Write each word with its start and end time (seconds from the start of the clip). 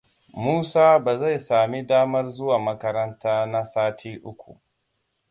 Musaa 0.43 0.99
ba 0.99 1.17
zai 1.17 1.39
sami 1.39 1.83
damar 1.87 2.29
zuwa 2.31 2.59
makaranta 2.59 3.45
na 3.45 3.65
sati 3.65 4.11
uku. 4.29 4.57